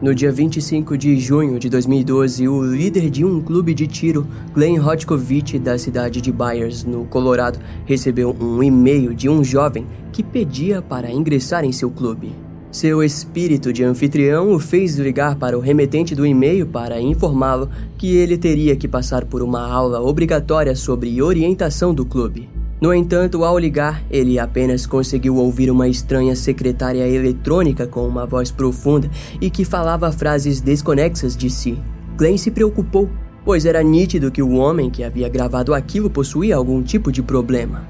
[0.00, 4.24] No dia 25 de junho de 2012, o líder de um clube de tiro,
[4.54, 10.22] Glenn Hodkovich, da cidade de Byers, no Colorado, recebeu um e-mail de um jovem que
[10.22, 12.32] pedia para ingressar em seu clube.
[12.70, 18.14] Seu espírito de anfitrião o fez ligar para o remetente do e-mail para informá-lo que
[18.14, 22.57] ele teria que passar por uma aula obrigatória sobre orientação do clube.
[22.80, 28.52] No entanto, ao ligar, ele apenas conseguiu ouvir uma estranha secretária eletrônica com uma voz
[28.52, 31.76] profunda e que falava frases desconexas de si.
[32.16, 33.10] Glenn se preocupou,
[33.44, 37.82] pois era nítido que o homem que havia gravado aquilo possuía algum tipo de problema.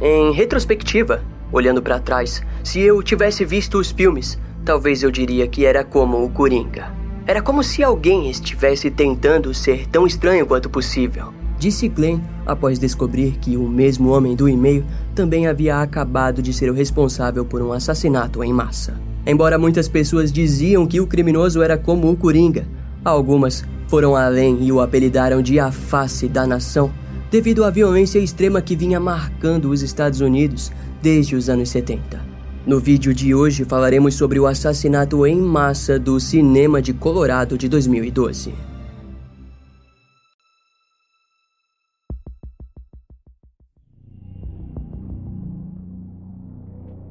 [0.00, 1.20] Em retrospectiva,
[1.50, 6.24] olhando para trás, se eu tivesse visto os filmes, talvez eu diria que era como
[6.24, 6.94] o Coringa.
[7.26, 13.38] Era como se alguém estivesse tentando ser tão estranho quanto possível disse Glenn após descobrir
[13.40, 17.72] que o mesmo homem do e-mail também havia acabado de ser o responsável por um
[17.72, 18.94] assassinato em massa.
[19.26, 22.66] Embora muitas pessoas diziam que o criminoso era como o Coringa,
[23.04, 26.90] algumas foram além e o apelidaram de a face da nação
[27.30, 32.20] devido à violência extrema que vinha marcando os Estados Unidos desde os anos 70.
[32.66, 37.68] No vídeo de hoje falaremos sobre o assassinato em massa do cinema de Colorado de
[37.68, 38.67] 2012.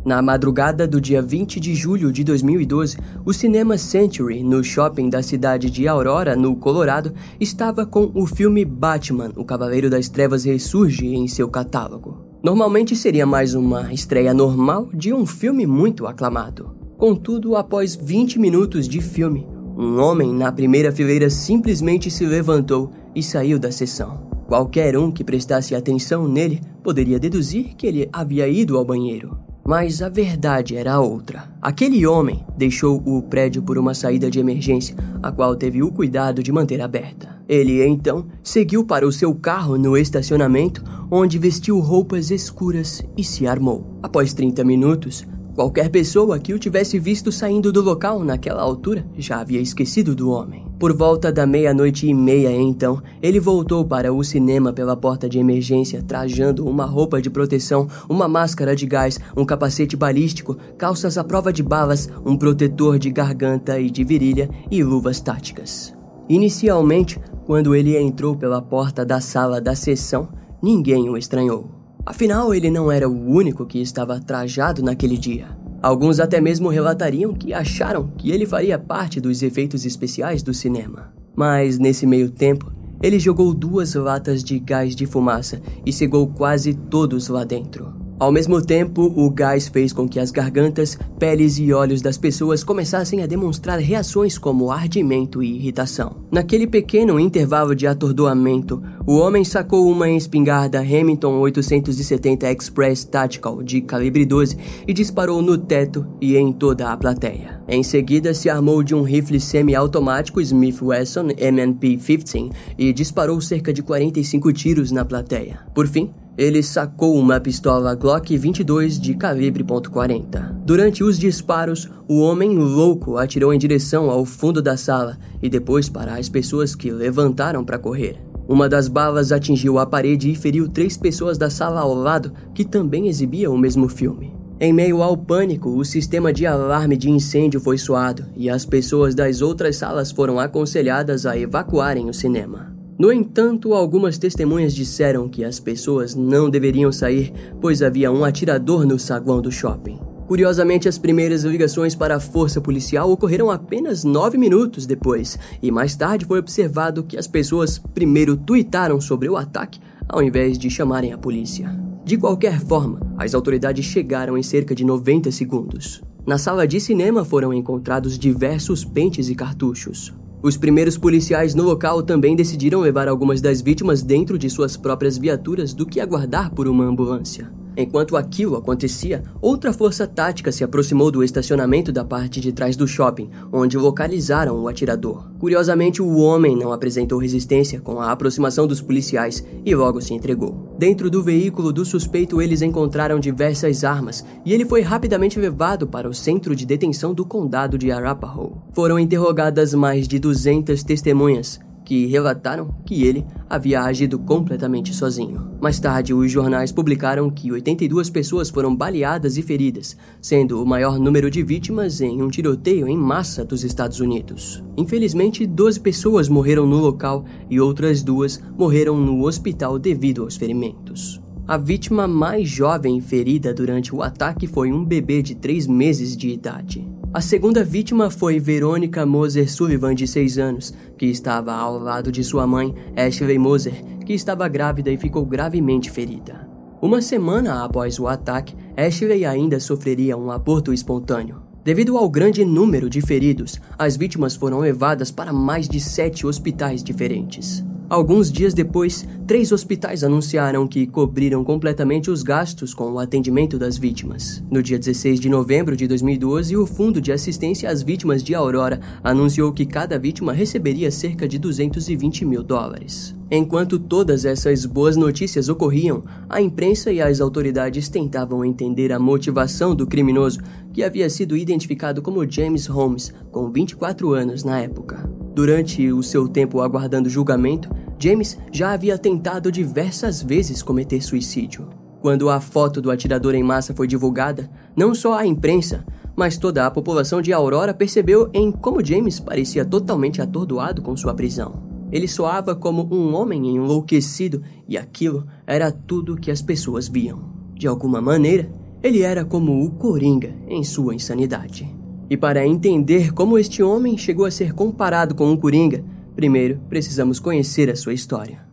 [0.07, 5.21] Na madrugada do dia 20 de julho de 2012, o cinema Century, no shopping da
[5.21, 11.07] cidade de Aurora, no Colorado, estava com o filme Batman, O Cavaleiro das Trevas Ressurge
[11.07, 12.25] em seu catálogo.
[12.41, 16.73] Normalmente seria mais uma estreia normal de um filme muito aclamado.
[16.97, 19.45] Contudo, após 20 minutos de filme,
[19.77, 24.25] um homem na primeira fileira simplesmente se levantou e saiu da sessão.
[24.47, 29.46] Qualquer um que prestasse atenção nele poderia deduzir que ele havia ido ao banheiro.
[29.67, 31.49] Mas a verdade era outra.
[31.61, 36.41] Aquele homem deixou o prédio por uma saída de emergência, a qual teve o cuidado
[36.41, 37.35] de manter aberta.
[37.49, 40.81] Ele então seguiu para o seu carro no estacionamento,
[41.11, 43.99] onde vestiu roupas escuras e se armou.
[44.01, 49.39] Após 30 minutos, qualquer pessoa que o tivesse visto saindo do local naquela altura já
[49.39, 50.67] havia esquecido do homem.
[50.77, 55.39] Por volta da meia-noite e meia, então, ele voltou para o cinema pela porta de
[55.39, 61.23] emergência, trajando uma roupa de proteção, uma máscara de gás, um capacete balístico, calças à
[61.23, 65.91] prova de balas, um protetor de garganta e de virilha e luvas táticas.
[66.29, 70.29] Inicialmente, quando ele entrou pela porta da sala da sessão,
[70.61, 71.76] ninguém o estranhou.
[72.07, 75.49] Afinal, ele não era o único que estava trajado naquele dia.
[75.81, 81.13] Alguns até mesmo relatariam que acharam que ele faria parte dos efeitos especiais do cinema.
[81.35, 82.71] Mas nesse meio tempo,
[83.03, 87.93] ele jogou duas latas de gás de fumaça e cegou quase todos lá dentro.
[88.19, 92.63] Ao mesmo tempo, o gás fez com que as gargantas, peles e olhos das pessoas
[92.63, 96.15] começassem a demonstrar reações como ardimento e irritação.
[96.31, 103.81] Naquele pequeno intervalo de atordoamento, o homem sacou uma espingarda Remington 870 Express Tactical de
[103.81, 104.57] calibre 12
[104.87, 107.61] e disparou no teto e em toda a plateia.
[107.67, 113.83] Em seguida, se armou de um rifle semi-automático Smith Wesson MNP-15 e disparou cerca de
[113.83, 115.59] 45 tiros na plateia.
[115.75, 120.53] Por fim, ele sacou uma pistola Glock 22 de calibre .40.
[120.63, 125.89] Durante os disparos, o homem louco atirou em direção ao fundo da sala e depois
[125.89, 128.21] para as pessoas que levantaram para correr.
[128.47, 132.63] Uma das balas atingiu a parede e feriu três pessoas da sala ao lado que
[132.63, 134.31] também exibiam o mesmo filme.
[134.59, 139.15] Em meio ao pânico, o sistema de alarme de incêndio foi soado e as pessoas
[139.15, 142.76] das outras salas foram aconselhadas a evacuarem o cinema.
[142.99, 147.31] No entanto, algumas testemunhas disseram que as pessoas não deveriam sair,
[147.61, 149.99] pois havia um atirador no saguão do shopping.
[150.27, 155.95] Curiosamente, as primeiras ligações para a força policial ocorreram apenas nove minutos depois, e mais
[155.95, 159.79] tarde foi observado que as pessoas primeiro tuitaram sobre o ataque
[160.09, 161.69] ao invés de chamarem a polícia.
[162.03, 166.01] De qualquer forma, as autoridades chegaram em cerca de 90 segundos.
[166.25, 170.13] Na sala de cinema foram encontrados diversos pentes e cartuchos.
[170.41, 175.17] Os primeiros policiais no local também decidiram levar algumas das vítimas dentro de suas próprias
[175.17, 177.51] viaturas do que aguardar por uma ambulância.
[177.79, 182.87] Enquanto aquilo acontecia, outra força tática se aproximou do estacionamento da parte de trás do
[182.87, 185.29] shopping, onde localizaram o atirador.
[185.39, 190.75] Curiosamente, o homem não apresentou resistência com a aproximação dos policiais e logo se entregou.
[190.79, 196.09] Dentro do veículo do suspeito, eles encontraram diversas armas e ele foi rapidamente levado para
[196.09, 198.53] o centro de detenção do condado de Arapahoe.
[198.73, 205.51] Foram interrogadas mais de 200 testemunhas que relataram que ele havia agido completamente sozinho.
[205.61, 210.99] Mais tarde, os jornais publicaram que 82 pessoas foram baleadas e feridas, sendo o maior
[210.99, 214.61] número de vítimas em um tiroteio em massa dos Estados Unidos.
[214.75, 221.21] Infelizmente, 12 pessoas morreram no local e outras duas morreram no hospital devido aos ferimentos.
[221.47, 226.27] A vítima mais jovem ferida durante o ataque foi um bebê de 3 meses de
[226.27, 226.85] idade.
[227.13, 232.21] A segunda vítima foi Verônica Moser Sullivan, de 6 anos, que estava ao lado de
[232.21, 236.47] sua mãe, Ashley Moser, que estava grávida e ficou gravemente ferida.
[236.81, 241.41] Uma semana após o ataque, Ashley ainda sofreria um aborto espontâneo.
[241.63, 246.83] Devido ao grande número de feridos, as vítimas foram levadas para mais de sete hospitais
[246.83, 247.65] diferentes.
[247.89, 253.77] Alguns dias depois, três hospitais anunciaram que cobriram completamente os gastos com o atendimento das
[253.77, 254.43] vítimas.
[254.51, 258.81] No dia 16 de novembro de 2012, o Fundo de Assistência às Vítimas de Aurora
[259.01, 263.15] anunciou que cada vítima receberia cerca de 220 mil dólares.
[263.31, 269.73] Enquanto todas essas boas notícias ocorriam, a imprensa e as autoridades tentavam entender a motivação
[269.73, 270.41] do criminoso,
[270.73, 275.16] que havia sido identificado como James Holmes, com 24 anos na época.
[275.37, 277.69] Durante o seu tempo aguardando julgamento,
[277.99, 281.69] James já havia tentado diversas vezes cometer suicídio.
[282.01, 285.85] Quando a foto do atirador em massa foi divulgada, não só a imprensa,
[286.15, 291.13] mas toda a população de Aurora percebeu em como James parecia totalmente atordoado com sua
[291.13, 291.61] prisão.
[291.91, 297.21] Ele soava como um homem enlouquecido e aquilo era tudo que as pessoas viam.
[297.53, 298.51] De alguma maneira,
[298.81, 301.76] ele era como o Coringa em sua insanidade.
[302.09, 305.83] E para entender como este homem chegou a ser comparado com um coringa,
[306.15, 308.47] primeiro precisamos conhecer a sua história.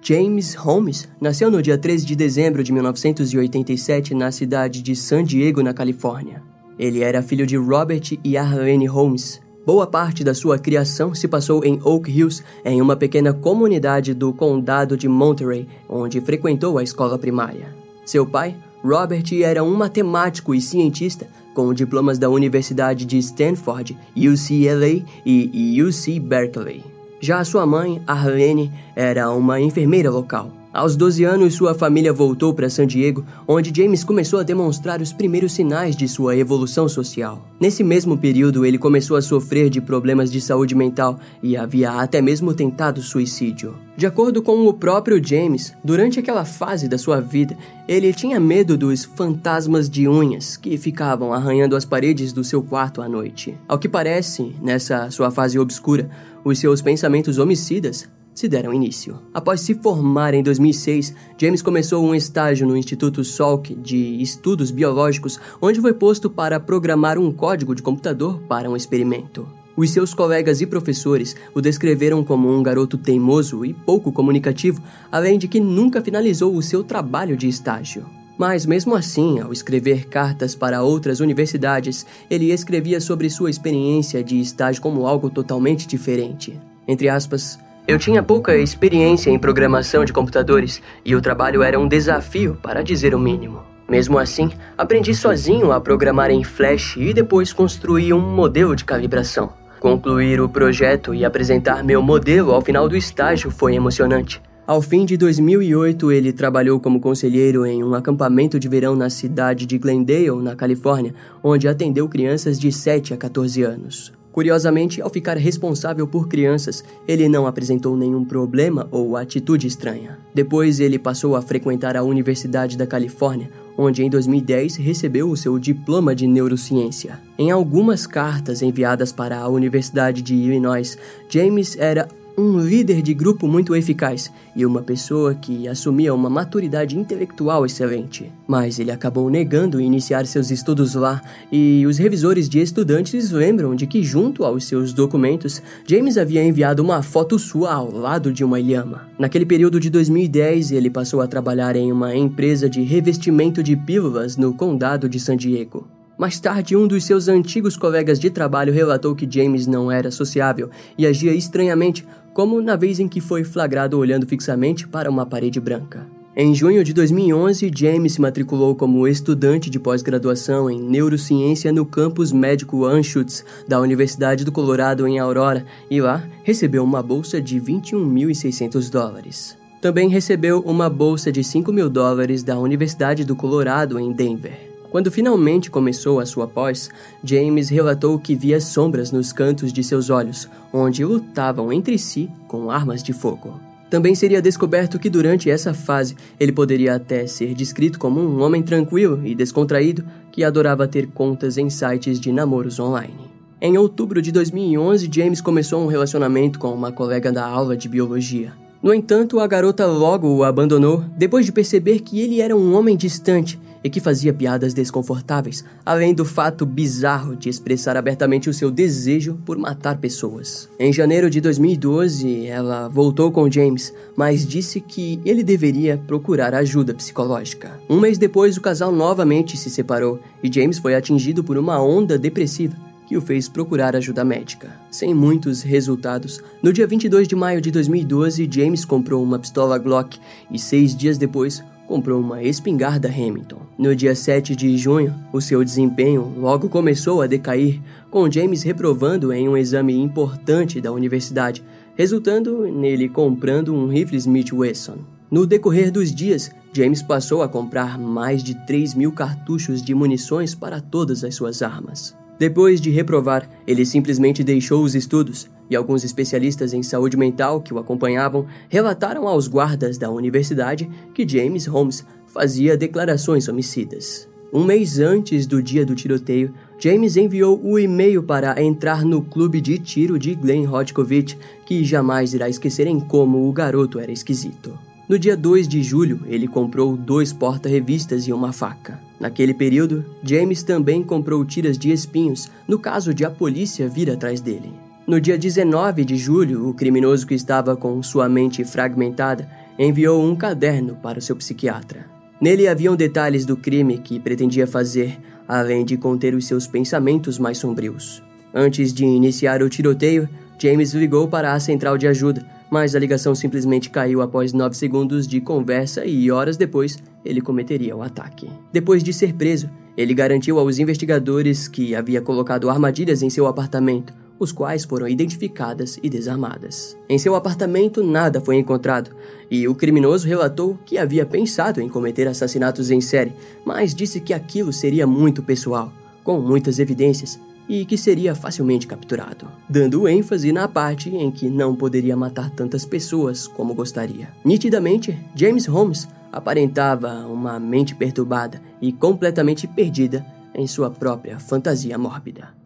[0.00, 5.62] James Holmes nasceu no dia 13 de dezembro de 1987 na cidade de San Diego,
[5.62, 6.42] na Califórnia.
[6.78, 9.40] Ele era filho de Robert e Arlene Holmes.
[9.66, 14.32] Boa parte da sua criação se passou em Oak Hills, em uma pequena comunidade do
[14.32, 17.76] condado de Monterey, onde frequentou a escola primária.
[18.06, 18.56] Seu pai,
[18.88, 26.18] Robert era um matemático e cientista com diplomas da Universidade de Stanford, UCLA e UC
[26.18, 26.82] Berkeley.
[27.20, 30.50] Já sua mãe, Arlene, era uma enfermeira local.
[30.78, 35.12] Aos 12 anos, sua família voltou para San Diego, onde James começou a demonstrar os
[35.12, 37.48] primeiros sinais de sua evolução social.
[37.58, 42.22] Nesse mesmo período, ele começou a sofrer de problemas de saúde mental e havia até
[42.22, 43.74] mesmo tentado suicídio.
[43.96, 47.58] De acordo com o próprio James, durante aquela fase da sua vida,
[47.88, 53.02] ele tinha medo dos fantasmas de unhas que ficavam arranhando as paredes do seu quarto
[53.02, 53.58] à noite.
[53.66, 56.08] Ao que parece, nessa sua fase obscura,
[56.44, 58.08] os seus pensamentos homicidas
[58.38, 59.18] se deram início.
[59.34, 65.40] Após se formar em 2006, James começou um estágio no Instituto Salk de Estudos Biológicos,
[65.60, 69.44] onde foi posto para programar um código de computador para um experimento.
[69.76, 74.80] Os seus colegas e professores o descreveram como um garoto teimoso e pouco comunicativo,
[75.10, 78.06] além de que nunca finalizou o seu trabalho de estágio.
[78.38, 84.38] Mas mesmo assim, ao escrever cartas para outras universidades, ele escrevia sobre sua experiência de
[84.38, 86.56] estágio como algo totalmente diferente.
[86.86, 87.58] Entre aspas,
[87.88, 92.82] eu tinha pouca experiência em programação de computadores e o trabalho era um desafio, para
[92.84, 93.62] dizer o mínimo.
[93.88, 99.54] Mesmo assim, aprendi sozinho a programar em Flash e depois construí um modelo de calibração.
[99.80, 104.42] Concluir o projeto e apresentar meu modelo ao final do estágio foi emocionante.
[104.66, 109.64] Ao fim de 2008, ele trabalhou como conselheiro em um acampamento de verão na cidade
[109.64, 114.17] de Glendale, na Califórnia, onde atendeu crianças de 7 a 14 anos.
[114.38, 120.16] Curiosamente, ao ficar responsável por crianças, ele não apresentou nenhum problema ou atitude estranha.
[120.32, 125.58] Depois, ele passou a frequentar a Universidade da Califórnia, onde em 2010 recebeu o seu
[125.58, 127.20] diploma de neurociência.
[127.36, 130.96] Em algumas cartas enviadas para a Universidade de Illinois,
[131.28, 132.06] James era
[132.38, 138.30] um líder de grupo muito eficaz e uma pessoa que assumia uma maturidade intelectual excelente.
[138.46, 143.88] Mas ele acabou negando iniciar seus estudos lá, e os revisores de estudantes lembram de
[143.88, 148.60] que, junto aos seus documentos, James havia enviado uma foto sua ao lado de uma
[148.60, 149.08] ilhama.
[149.18, 154.36] Naquele período de 2010, ele passou a trabalhar em uma empresa de revestimento de pílulas
[154.36, 155.97] no condado de San Diego.
[156.18, 160.68] Mais tarde, um dos seus antigos colegas de trabalho relatou que James não era sociável
[160.98, 165.60] e agia estranhamente, como na vez em que foi flagrado olhando fixamente para uma parede
[165.60, 166.04] branca.
[166.36, 172.32] Em junho de 2011, James se matriculou como estudante de pós-graduação em neurociência no campus
[172.32, 178.90] médico Anschutz da Universidade do Colorado em Aurora e lá recebeu uma bolsa de 21.600
[178.90, 179.56] dólares.
[179.80, 184.67] Também recebeu uma bolsa de 5 mil dólares da Universidade do Colorado em Denver.
[184.90, 186.88] Quando finalmente começou a sua pós,
[187.22, 192.70] James relatou que via sombras nos cantos de seus olhos, onde lutavam entre si com
[192.70, 193.60] armas de fogo.
[193.90, 198.62] Também seria descoberto que durante essa fase ele poderia até ser descrito como um homem
[198.62, 203.28] tranquilo e descontraído que adorava ter contas em sites de namoros online.
[203.60, 208.52] Em outubro de 2011, James começou um relacionamento com uma colega da aula de biologia.
[208.82, 212.96] No entanto, a garota logo o abandonou depois de perceber que ele era um homem
[212.96, 218.70] distante e que fazia piadas desconfortáveis, além do fato bizarro de expressar abertamente o seu
[218.70, 220.68] desejo por matar pessoas.
[220.78, 226.94] Em janeiro de 2012, ela voltou com James, mas disse que ele deveria procurar ajuda
[226.94, 227.78] psicológica.
[227.88, 232.18] Um mês depois, o casal novamente se separou e James foi atingido por uma onda
[232.18, 232.76] depressiva
[233.08, 234.70] que o fez procurar ajuda médica.
[234.90, 240.18] Sem muitos resultados, no dia 22 de maio de 2012, James comprou uma pistola Glock
[240.50, 243.62] e seis dias depois comprou uma espingarda Hamilton.
[243.78, 247.80] No dia 7 de junho, o seu desempenho logo começou a decair,
[248.10, 251.64] com James reprovando em um exame importante da universidade,
[251.96, 254.98] resultando nele comprando um rifle Smith Wesson.
[255.30, 260.54] No decorrer dos dias, James passou a comprar mais de 3 mil cartuchos de munições
[260.54, 262.14] para todas as suas armas.
[262.38, 267.74] Depois de reprovar, ele simplesmente deixou os estudos, e alguns especialistas em saúde mental que
[267.74, 274.28] o acompanhavam relataram aos guardas da universidade que James Holmes fazia declarações homicidas.
[274.52, 279.60] Um mês antes do dia do tiroteio, James enviou o e-mail para entrar no clube
[279.60, 284.78] de tiro de Glenn Hodkovich, que jamais irá esquecer em como o garoto era esquisito.
[285.06, 289.00] No dia 2 de julho, ele comprou dois porta-revistas e uma faca.
[289.18, 294.40] Naquele período, James também comprou tiras de espinhos, no caso de a polícia vir atrás
[294.40, 294.87] dele.
[295.08, 299.48] No dia 19 de julho, o criminoso que estava com sua mente fragmentada
[299.78, 302.04] enviou um caderno para o seu psiquiatra.
[302.38, 307.56] Nele haviam detalhes do crime que pretendia fazer, além de conter os seus pensamentos mais
[307.56, 308.22] sombrios.
[308.54, 313.34] Antes de iniciar o tiroteio, James ligou para a central de ajuda mas a ligação
[313.34, 318.48] simplesmente caiu após 9 segundos de conversa e horas depois ele cometeria o ataque.
[318.72, 324.12] Depois de ser preso, ele garantiu aos investigadores que havia colocado armadilhas em seu apartamento,
[324.38, 326.96] os quais foram identificadas e desarmadas.
[327.08, 329.10] Em seu apartamento nada foi encontrado,
[329.50, 333.32] e o criminoso relatou que havia pensado em cometer assassinatos em série,
[333.64, 335.92] mas disse que aquilo seria muito pessoal,
[336.22, 341.76] com muitas evidências e que seria facilmente capturado, dando ênfase na parte em que não
[341.76, 344.30] poderia matar tantas pessoas como gostaria.
[344.44, 352.57] Nitidamente, James Holmes aparentava uma mente perturbada e completamente perdida em sua própria fantasia mórbida.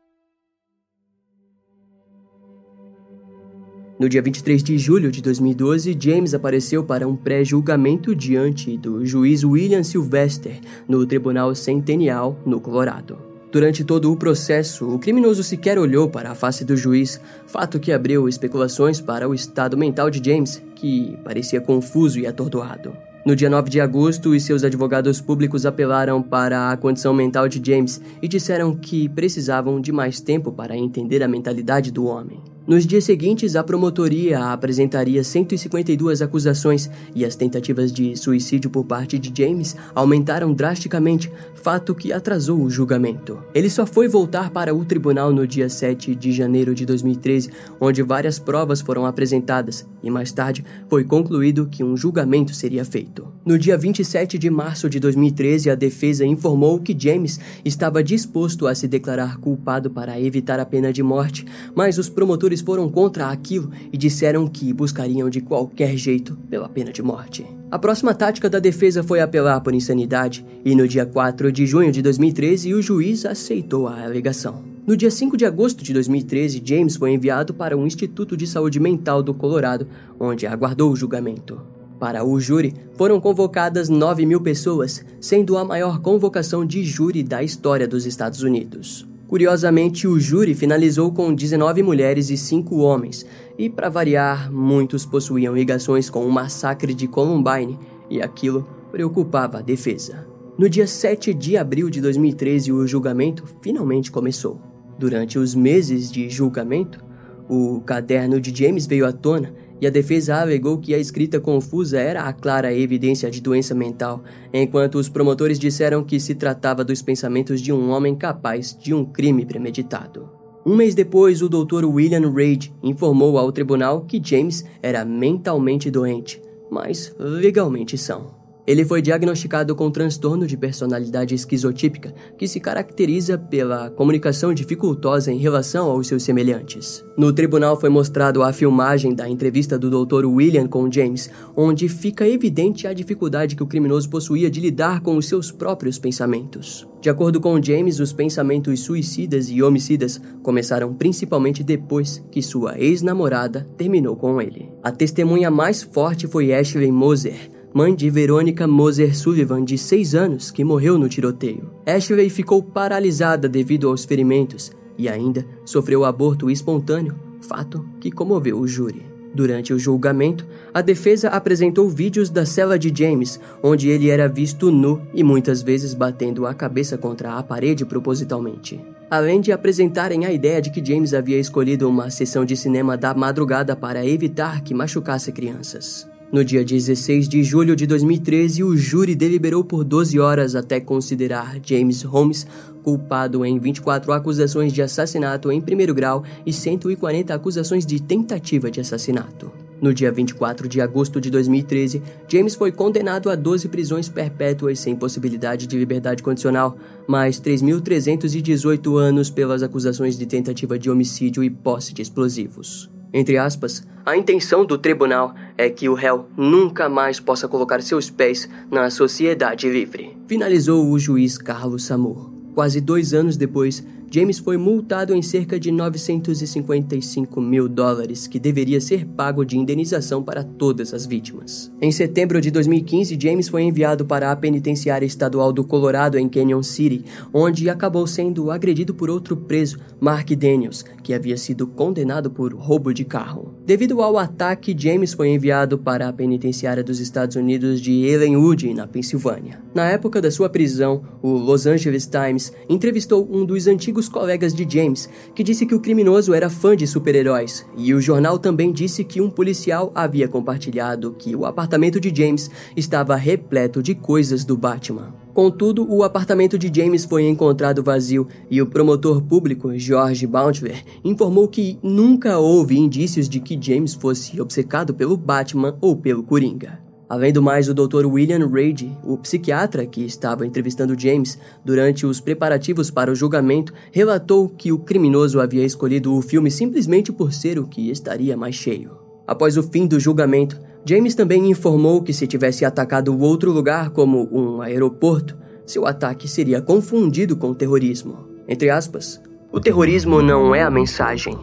[4.02, 9.44] No dia 23 de julho de 2012, James apareceu para um pré-julgamento diante do juiz
[9.44, 13.16] William Sylvester no Tribunal Centennial, no Colorado.
[13.52, 17.92] Durante todo o processo, o criminoso sequer olhou para a face do juiz, fato que
[17.92, 22.92] abriu especulações para o estado mental de James, que parecia confuso e atordoado.
[23.24, 27.62] No dia 9 de agosto, os seus advogados públicos apelaram para a condição mental de
[27.64, 32.42] James e disseram que precisavam de mais tempo para entender a mentalidade do homem.
[32.64, 39.18] Nos dias seguintes, a promotoria apresentaria 152 acusações e as tentativas de suicídio por parte
[39.18, 43.42] de James aumentaram drasticamente, fato que atrasou o julgamento.
[43.52, 47.50] Ele só foi voltar para o tribunal no dia 7 de janeiro de 2013,
[47.80, 53.26] onde várias provas foram apresentadas e mais tarde foi concluído que um julgamento seria feito.
[53.44, 58.74] No dia 27 de março de 2013, a defesa informou que James estava disposto a
[58.74, 63.70] se declarar culpado para evitar a pena de morte, mas os promotores foram contra aquilo
[63.92, 67.46] e disseram que buscariam de qualquer jeito pela pena de morte.
[67.70, 71.90] A próxima tática da defesa foi apelar por insanidade, e no dia 4 de junho
[71.90, 74.62] de 2013 o juiz aceitou a alegação.
[74.86, 78.80] No dia 5 de agosto de 2013, James foi enviado para o Instituto de Saúde
[78.80, 79.86] Mental do Colorado,
[80.18, 81.60] onde aguardou o julgamento.
[82.00, 87.44] Para o júri, foram convocadas 9 mil pessoas, sendo a maior convocação de júri da
[87.44, 89.06] história dos Estados Unidos.
[89.32, 93.24] Curiosamente, o júri finalizou com 19 mulheres e 5 homens,
[93.56, 97.78] e para variar, muitos possuíam ligações com o massacre de Columbine,
[98.10, 100.26] e aquilo preocupava a defesa.
[100.58, 104.60] No dia 7 de abril de 2013, o julgamento finalmente começou.
[104.98, 107.02] Durante os meses de julgamento,
[107.48, 111.98] o caderno de James veio à tona e a defesa alegou que a escrita confusa
[111.98, 114.22] era a clara evidência de doença mental,
[114.54, 119.04] enquanto os promotores disseram que se tratava dos pensamentos de um homem capaz de um
[119.04, 120.30] crime premeditado.
[120.64, 121.84] Um mês depois, o Dr.
[121.84, 128.41] William Reid informou ao tribunal que James era mentalmente doente, mas legalmente são.
[128.64, 135.38] Ele foi diagnosticado com transtorno de personalidade esquizotípica, que se caracteriza pela comunicação dificultosa em
[135.38, 137.04] relação aos seus semelhantes.
[137.18, 140.26] No tribunal foi mostrado a filmagem da entrevista do Dr.
[140.26, 145.16] William com James, onde fica evidente a dificuldade que o criminoso possuía de lidar com
[145.16, 146.86] os seus próprios pensamentos.
[147.00, 153.66] De acordo com James, os pensamentos suicidas e homicidas começaram principalmente depois que sua ex-namorada
[153.76, 154.70] terminou com ele.
[154.84, 160.50] A testemunha mais forte foi Ashley Moser, mãe de Verônica Moser Sullivan, de 6 anos,
[160.50, 161.70] que morreu no tiroteio.
[161.86, 168.68] Ashley ficou paralisada devido aos ferimentos e ainda sofreu aborto espontâneo, fato que comoveu o
[168.68, 169.12] júri.
[169.34, 174.70] Durante o julgamento, a defesa apresentou vídeos da cela de James, onde ele era visto
[174.70, 178.78] nu e muitas vezes batendo a cabeça contra a parede propositalmente.
[179.10, 183.14] Além de apresentarem a ideia de que James havia escolhido uma sessão de cinema da
[183.14, 186.11] madrugada para evitar que machucasse crianças.
[186.32, 191.58] No dia 16 de julho de 2013, o júri deliberou por 12 horas até considerar
[191.62, 192.46] James Holmes
[192.82, 198.80] culpado em 24 acusações de assassinato em primeiro grau e 140 acusações de tentativa de
[198.80, 199.52] assassinato.
[199.78, 204.96] No dia 24 de agosto de 2013, James foi condenado a 12 prisões perpétuas sem
[204.96, 211.92] possibilidade de liberdade condicional, mais 3.318 anos pelas acusações de tentativa de homicídio e posse
[211.92, 212.90] de explosivos.
[213.12, 218.08] Entre aspas, a intenção do tribunal é que o réu nunca mais possa colocar seus
[218.08, 220.16] pés na sociedade livre.
[220.26, 222.30] Finalizou o juiz Carlos Samur.
[222.54, 228.78] Quase dois anos depois, James foi multado em cerca de 955 mil dólares, que deveria
[228.78, 231.72] ser pago de indenização para todas as vítimas.
[231.80, 236.62] Em setembro de 2015, James foi enviado para a penitenciária estadual do Colorado, em Canyon
[236.62, 242.52] City, onde acabou sendo agredido por outro preso, Mark Daniels, que havia sido condenado por
[242.52, 243.54] roubo de carro.
[243.64, 248.86] Devido ao ataque, James foi enviado para a penitenciária dos Estados Unidos de Ellenwood, na
[248.86, 249.62] Pensilvânia.
[249.74, 254.54] Na época da sua prisão, o Los Angeles Times entrevistou um dos antigos antigos colegas
[254.54, 258.72] de James, que disse que o criminoso era fã de super-heróis, e o jornal também
[258.72, 264.44] disse que um policial havia compartilhado que o apartamento de James estava repleto de coisas
[264.44, 265.14] do Batman.
[265.32, 271.48] Contudo, o apartamento de James foi encontrado vazio e o promotor público, George Bountler, informou
[271.48, 276.91] que nunca houve indícios de que James fosse obcecado pelo Batman ou pelo Coringa.
[277.12, 278.06] Além do mais, o Dr.
[278.06, 284.48] William Reid, o psiquiatra que estava entrevistando James durante os preparativos para o julgamento, relatou
[284.48, 288.92] que o criminoso havia escolhido o filme simplesmente por ser o que estaria mais cheio.
[289.26, 294.26] Após o fim do julgamento, James também informou que se tivesse atacado outro lugar, como
[294.32, 298.26] um aeroporto, seu ataque seria confundido com terrorismo.
[298.48, 299.20] Entre aspas,
[299.52, 301.36] o terrorismo não é a mensagem.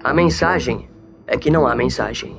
[0.00, 0.88] A mensagem
[1.26, 2.36] é que não há mensagem,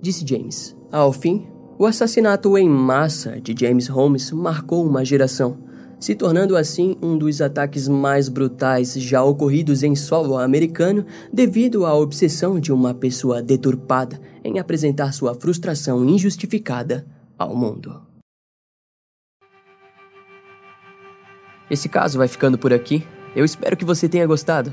[0.00, 0.74] disse James.
[0.90, 1.46] Ao fim,
[1.82, 5.58] o assassinato em massa de James Holmes marcou uma geração,
[5.98, 11.92] se tornando assim um dos ataques mais brutais já ocorridos em solo americano devido à
[11.92, 17.04] obsessão de uma pessoa deturpada em apresentar sua frustração injustificada
[17.36, 18.00] ao mundo.
[21.68, 23.04] Esse caso vai ficando por aqui.
[23.34, 24.72] Eu espero que você tenha gostado.